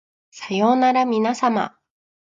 [0.31, 1.77] さようならみなさま